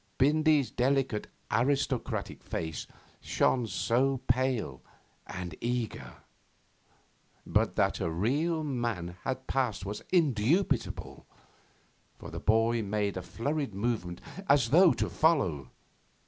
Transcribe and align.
Bindy's 0.17 0.71
delicate 0.71 1.27
aristocratic 1.51 2.41
face 2.41 2.87
shone 3.19 3.67
so 3.67 4.17
pale 4.25 4.81
and 5.27 5.53
eager. 5.61 6.13
But 7.45 7.75
that 7.75 7.99
a 7.99 8.09
real 8.09 8.63
man 8.63 9.17
had 9.23 9.45
passed 9.45 9.85
was 9.85 10.01
indubitable, 10.11 11.27
for 12.17 12.31
the 12.31 12.39
boy 12.39 12.81
made 12.81 13.15
a 13.15 13.21
flurried 13.21 13.75
movement 13.75 14.21
as 14.49 14.69
though 14.71 14.91
to 14.93 15.07
follow. 15.07 15.69